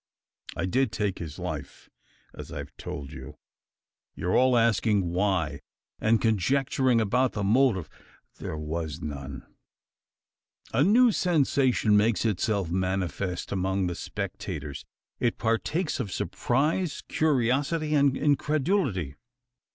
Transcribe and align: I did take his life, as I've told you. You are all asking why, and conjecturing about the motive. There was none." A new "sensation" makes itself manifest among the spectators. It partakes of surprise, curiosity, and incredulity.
I 0.57 0.65
did 0.65 0.91
take 0.91 1.19
his 1.19 1.37
life, 1.37 1.87
as 2.33 2.51
I've 2.51 2.75
told 2.75 3.11
you. 3.11 3.37
You 4.15 4.29
are 4.29 4.35
all 4.35 4.57
asking 4.57 5.13
why, 5.13 5.59
and 5.99 6.19
conjecturing 6.19 6.99
about 6.99 7.33
the 7.33 7.43
motive. 7.43 7.87
There 8.39 8.57
was 8.57 8.99
none." 8.99 9.45
A 10.73 10.83
new 10.83 11.11
"sensation" 11.11 11.95
makes 11.95 12.25
itself 12.25 12.71
manifest 12.71 13.51
among 13.51 13.85
the 13.85 13.93
spectators. 13.93 14.85
It 15.19 15.37
partakes 15.37 15.99
of 15.99 16.11
surprise, 16.11 17.03
curiosity, 17.07 17.93
and 17.93 18.17
incredulity. 18.17 19.17